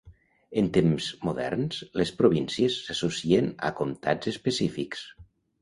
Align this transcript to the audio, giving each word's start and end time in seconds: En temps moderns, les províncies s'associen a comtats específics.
En 0.61 0.69
temps 0.77 1.09
moderns, 1.27 1.83
les 2.01 2.13
províncies 2.23 2.79
s'associen 2.87 3.55
a 3.69 3.73
comtats 3.83 4.33
específics. 4.33 5.09